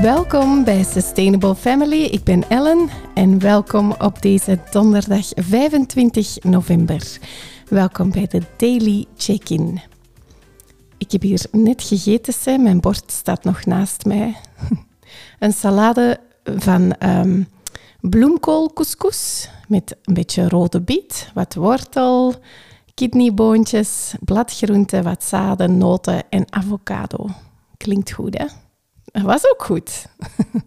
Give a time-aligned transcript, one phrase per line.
[0.00, 2.02] Welkom bij Sustainable Family.
[2.02, 7.18] Ik ben Ellen en welkom op deze donderdag 25 november.
[7.68, 9.80] Welkom bij de Daily Check-in.
[10.98, 12.62] Ik heb hier net gegeten, Sam.
[12.62, 14.36] mijn bord staat nog naast mij.
[15.38, 17.48] Een salade van um,
[18.00, 22.34] bloemkoolcouscous met een beetje rode biet, wat wortel,
[22.94, 27.28] kidneyboontjes, bladgroenten, wat zaden, noten en avocado.
[27.76, 28.46] Klinkt goed, hè?
[29.12, 30.06] Dat was ook goed.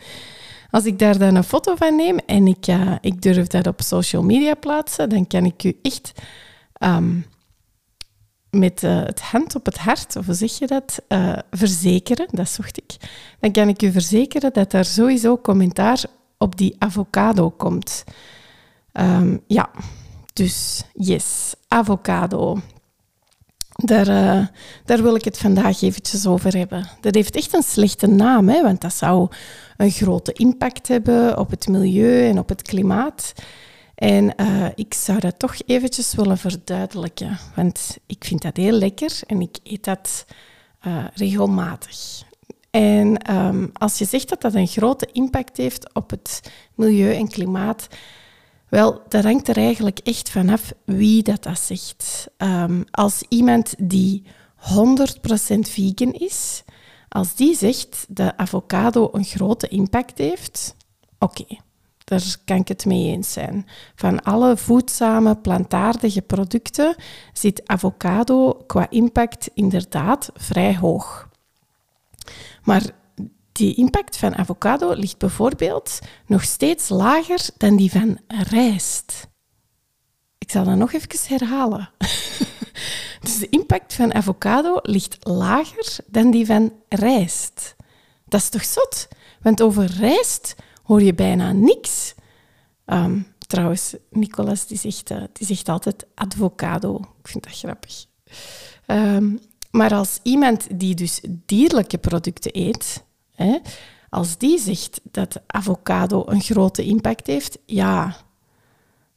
[0.70, 3.80] Als ik daar dan een foto van neem en ik, uh, ik durf dat op
[3.80, 6.12] social media plaatsen, dan kan ik u echt
[6.78, 7.26] um,
[8.50, 12.48] met uh, het hand op het hart, of hoe zeg je dat, uh, verzekeren, dat
[12.48, 12.96] zocht ik,
[13.40, 16.02] dan kan ik u verzekeren dat er sowieso commentaar
[16.38, 18.04] op die avocado komt.
[18.92, 19.70] Um, ja,
[20.32, 22.58] dus yes, avocado.
[23.82, 24.46] Daar, uh,
[24.84, 26.88] daar wil ik het vandaag eventjes over hebben.
[27.00, 29.28] Dat heeft echt een slechte naam, hè, want dat zou
[29.76, 33.32] een grote impact hebben op het milieu en op het klimaat.
[33.94, 39.20] En uh, ik zou dat toch eventjes willen verduidelijken, want ik vind dat heel lekker
[39.26, 40.24] en ik eet dat
[40.86, 42.22] uh, regelmatig.
[42.70, 46.40] En um, als je zegt dat dat een grote impact heeft op het
[46.74, 47.88] milieu en klimaat,
[48.70, 52.28] wel, dat hangt er eigenlijk echt vanaf wie dat, dat zegt.
[52.38, 54.22] Um, als iemand die
[54.56, 56.62] 100% vegan is,
[57.08, 60.74] als die zegt dat avocado een grote impact heeft,
[61.18, 61.44] oké,
[62.04, 63.66] daar kan ik het mee eens zijn.
[63.94, 66.94] Van alle voedzame, plantaardige producten
[67.32, 71.28] zit avocado qua impact inderdaad vrij hoog.
[72.62, 72.82] Maar
[73.60, 79.28] die impact van avocado ligt bijvoorbeeld nog steeds lager dan die van rijst.
[80.38, 81.90] Ik zal dat nog even herhalen.
[83.22, 87.76] dus de impact van avocado ligt lager dan die van rijst.
[88.24, 89.08] Dat is toch zot?
[89.42, 92.14] Want over rijst hoor je bijna niks.
[92.86, 96.96] Um, trouwens, Nicolas die zegt, uh, die zegt altijd avocado.
[97.22, 98.06] Ik vind dat grappig.
[98.86, 103.08] Um, maar als iemand die dus dierlijke producten eet,
[104.10, 108.16] als die zegt dat avocado een grote impact heeft, ja,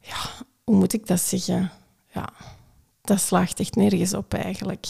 [0.00, 0.16] ja,
[0.64, 1.70] hoe moet ik dat zeggen?
[2.12, 2.32] Ja,
[3.02, 4.86] dat slaagt echt nergens op eigenlijk.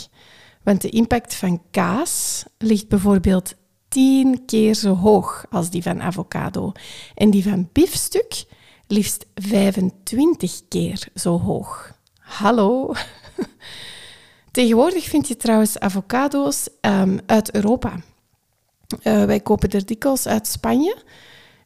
[0.62, 3.54] Want de impact van kaas ligt bijvoorbeeld
[3.88, 6.72] tien keer zo hoog als die van avocado.
[7.14, 8.44] En die van biefstuk
[8.86, 11.98] liefst 25 keer zo hoog.
[12.18, 12.94] Hallo?
[14.50, 18.00] Tegenwoordig vind je trouwens avocado's um, uit Europa.
[19.02, 20.96] Uh, wij kopen er dikwijls uit Spanje.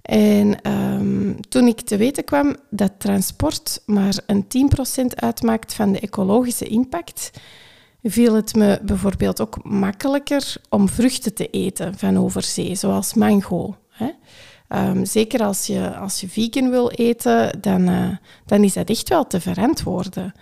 [0.02, 4.44] En um, toen ik te weten kwam dat transport maar een
[5.02, 7.30] 10% uitmaakt van de ecologische impact,
[8.02, 13.76] viel het me bijvoorbeeld ook makkelijker om vruchten te eten van overzee, zoals mango.
[13.88, 14.10] Hè.
[14.68, 18.16] Um, zeker als je, als je vegan wil eten, dan, uh,
[18.46, 20.32] dan is dat echt wel te verantwoorden.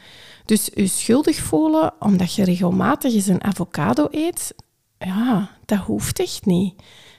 [0.45, 4.55] Dus je schuldig voelen omdat je regelmatig eens een avocado eet,
[4.99, 6.75] ja, dat hoeft echt niet.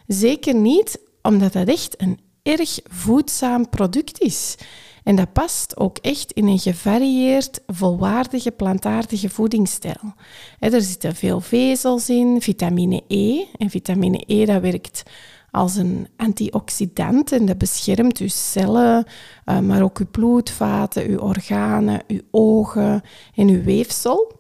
[0.08, 4.56] Zeker niet omdat dat echt een erg voedzaam product is.
[5.04, 10.14] En dat past ook echt in een gevarieerd, volwaardige, plantaardige voedingsstijl.
[10.60, 13.44] er zitten veel vezels in, vitamine E.
[13.58, 15.04] En vitamine E dat werkt
[15.52, 19.06] als een antioxidant en dat beschermt uw cellen,
[19.46, 23.02] eh, maar ook uw bloedvaten, uw organen, uw ogen
[23.36, 24.37] en uw weefsel.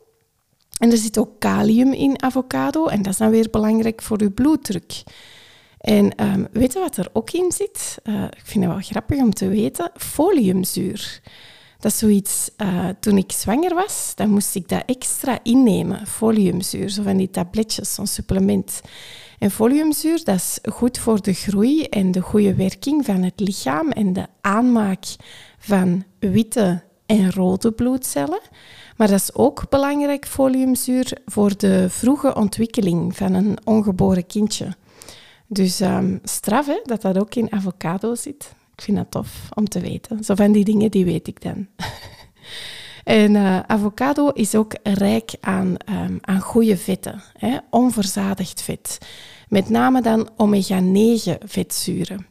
[0.77, 4.33] En er zit ook kalium in avocado en dat is dan weer belangrijk voor uw
[4.33, 5.03] bloeddruk.
[5.77, 7.97] En um, weet je wat er ook in zit?
[8.03, 9.91] Uh, ik vind het wel grappig om te weten.
[9.95, 11.21] Foliumzuur.
[11.79, 16.89] Dat is zoiets, uh, toen ik zwanger was, dan moest ik dat extra innemen, foliumzuur,
[16.89, 18.81] zo van die tabletjes, zo'n supplement.
[19.39, 23.91] En foliumzuur, dat is goed voor de groei en de goede werking van het lichaam
[23.91, 25.05] en de aanmaak
[25.59, 28.41] van witte en rode bloedcellen.
[28.97, 34.75] Maar dat is ook belangrijk, foliumzuur, voor de vroege ontwikkeling van een ongeboren kindje.
[35.47, 38.55] Dus um, straf hè, dat dat ook in avocado zit.
[38.75, 40.23] Ik vind dat tof om te weten.
[40.23, 41.67] Zo van die dingen, die weet ik dan.
[43.03, 48.97] en uh, avocado is ook rijk aan, um, aan goede vetten, hè, onverzadigd vet.
[49.47, 52.25] Met name dan omega-9 vetzuren.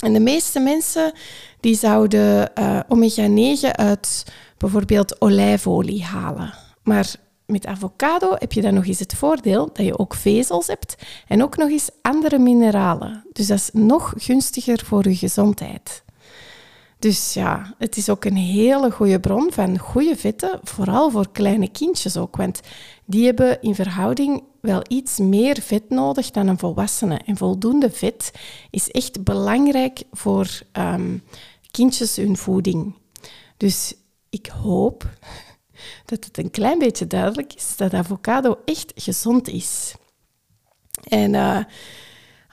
[0.00, 1.12] En de meeste mensen
[1.60, 4.24] die zouden uh, omega-9 uit
[4.56, 6.54] bijvoorbeeld olijfolie halen.
[6.82, 7.14] Maar
[7.46, 10.96] met avocado heb je dan nog eens het voordeel dat je ook vezels hebt
[11.28, 13.24] en ook nog eens andere mineralen.
[13.32, 16.02] Dus dat is nog gunstiger voor je gezondheid.
[16.98, 21.70] Dus ja, het is ook een hele goede bron van goede vetten, vooral voor kleine
[21.70, 22.36] kindjes ook.
[22.36, 22.60] Want
[23.10, 27.20] die hebben in verhouding wel iets meer vet nodig dan een volwassene.
[27.24, 28.30] En voldoende vet
[28.70, 31.16] is echt belangrijk voor ehm,
[31.70, 32.94] kindjes hun voeding.
[33.56, 33.94] Dus
[34.30, 35.08] ik hoop
[36.10, 39.94] dat het een klein beetje duidelijk is dat avocado echt gezond is.
[41.02, 41.58] En uh,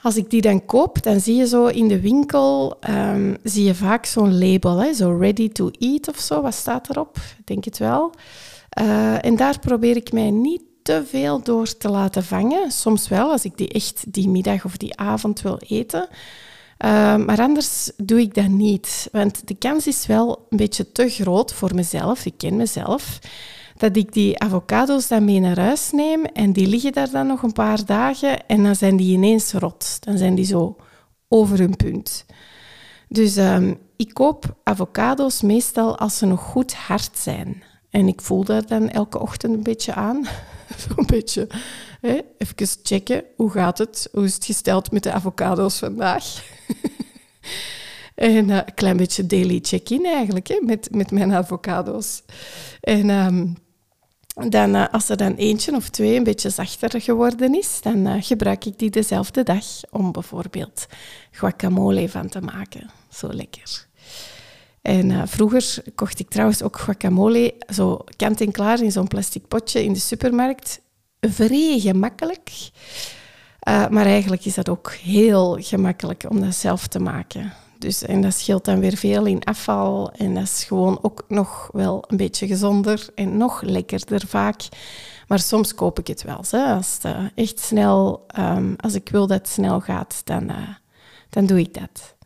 [0.02, 3.74] als ik die dan koop, dan zie je zo in de winkel, um, zie je
[3.74, 6.42] vaak zo'n label, hè, zo ready to eat of zo.
[6.42, 7.16] Wat staat erop?
[7.16, 8.12] Ik denk het wel.
[8.80, 12.70] Uh, en daar probeer ik mij niet te veel door te laten vangen.
[12.70, 16.08] Soms wel, als ik die echt die middag of die avond wil eten.
[16.84, 19.08] Uh, maar anders doe ik dat niet.
[19.12, 22.24] Want de kans is wel een beetje te groot voor mezelf.
[22.24, 23.18] Ik ken mezelf
[23.76, 27.42] dat ik die avocado's dan mee naar huis neem en die liggen daar dan nog
[27.42, 29.96] een paar dagen en dan zijn die ineens rot.
[30.00, 30.76] Dan zijn die zo
[31.28, 32.24] over hun punt.
[33.08, 37.62] Dus um, ik koop avocado's meestal als ze nog goed hard zijn.
[37.98, 40.26] En ik voel daar dan elke ochtend een beetje aan.
[40.88, 41.46] Zo'n beetje
[42.00, 44.08] hè, even checken, hoe gaat het?
[44.12, 46.24] Hoe is het gesteld met de avocado's vandaag?
[48.14, 52.22] en uh, een klein beetje daily check-in eigenlijk, hè, met, met mijn avocado's.
[52.80, 53.56] En um,
[54.48, 58.14] dan, uh, als er dan eentje of twee een beetje zachter geworden is, dan uh,
[58.18, 60.86] gebruik ik die dezelfde dag om bijvoorbeeld
[61.30, 62.90] guacamole van te maken.
[63.08, 63.87] Zo lekker.
[64.88, 69.92] En uh, vroeger kocht ik trouwens ook guacamole zo kant-en-klaar in zo'n plastic potje in
[69.92, 70.80] de supermarkt.
[71.20, 72.50] Vrij gemakkelijk.
[73.64, 77.52] maar eigenlijk is dat ook heel gemakkelijk om dat zelf te maken.
[77.78, 80.12] Dus, en dat scheelt dan weer veel in afval.
[80.12, 84.68] En dat is gewoon ook nog wel een beetje gezonder en nog lekkerder vaak.
[85.26, 86.44] Maar soms koop ik het wel.
[86.50, 86.74] Hè.
[86.74, 90.50] Als uh, echt snel, um, als ik wil dat het snel gaat, dan,
[91.30, 92.16] dan doe ik dat.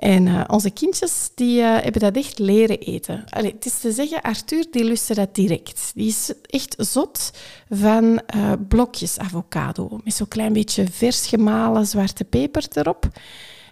[0.00, 3.24] En uh, onze kindjes die, hebben dat echt leren eten.
[3.30, 5.92] Allee, het is te zeggen, Arthur die lustte dat direct.
[5.94, 7.30] Die is echt zot
[7.68, 8.20] van
[8.68, 10.00] blokjes avocado.
[10.04, 13.08] Met zo'n klein beetje vers gemalen zwarte peper erop.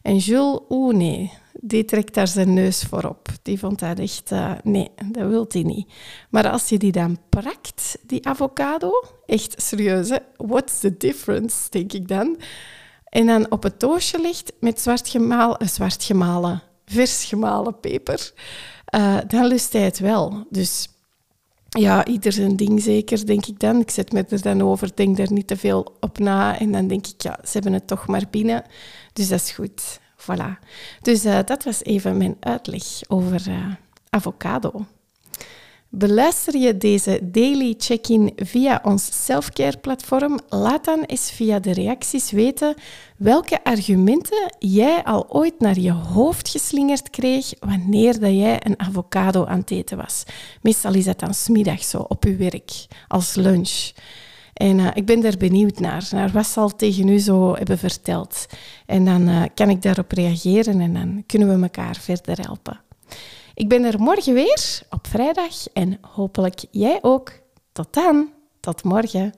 [0.02, 3.28] En Jules, oeh nee, die trekt daar zijn neus voor op.
[3.42, 4.30] Die vond dat echt,
[4.62, 5.92] nee, dat wil hij niet.
[6.30, 8.90] Maar als je die dan prakt, die avocado,
[9.26, 10.16] echt serieus, hè?
[10.36, 12.36] what's the difference, denk ik dan.
[13.08, 18.32] En dan op het toosje ligt met zwart, gemaal, uh, zwart gemalen, vers gemalen peper,
[18.94, 20.46] uh, dan lust hij het wel.
[20.50, 20.88] Dus
[21.68, 23.80] ja, ieder zijn ding zeker, denk ik dan.
[23.80, 26.58] Ik zet me er dan over, denk daar niet te veel op na.
[26.58, 28.64] En dan denk ik, ja, ze hebben het toch maar binnen.
[29.12, 30.00] Dus dat is goed.
[30.16, 30.64] Voilà.
[31.00, 33.50] Dus uh, dat was even mijn uitleg over
[34.10, 34.86] avocado.
[35.90, 40.38] Beluister je deze daily check-in via ons selfcare-platform?
[40.48, 42.74] Laat dan eens via de reacties weten
[43.16, 49.44] welke argumenten jij al ooit naar je hoofd geslingerd kreeg wanneer dat jij een avocado
[49.44, 50.22] aan het eten was.
[50.62, 53.90] Meestal is dat dan smiddag zo op je werk, als lunch.
[54.54, 57.78] En uh, ik ben daar benieuwd naar, naar wat ze al tegen u zo hebben
[57.78, 58.46] verteld.
[58.86, 62.80] En dan uh, kan ik daarop reageren en dan kunnen we elkaar verder helpen.
[63.58, 67.32] Ik ben er morgen weer, vrijdag, en hopelijk jij ook.
[67.72, 69.32] Tot dan, tot morgen.